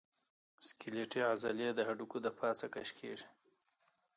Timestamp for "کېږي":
2.99-3.27